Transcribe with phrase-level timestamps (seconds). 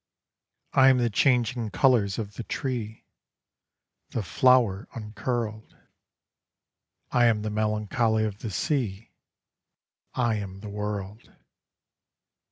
[0.73, 3.05] I am the changing colours of the tree;
[4.09, 5.77] The flower uncurled:
[7.11, 9.11] I am the melancholy of the sea;
[10.15, 11.31] I am the world.